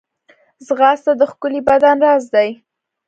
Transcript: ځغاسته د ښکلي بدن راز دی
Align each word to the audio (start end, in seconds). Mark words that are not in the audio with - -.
ځغاسته 0.65 1.11
د 1.19 1.21
ښکلي 1.31 1.61
بدن 1.67 1.97
راز 2.05 2.23
دی 2.35 2.49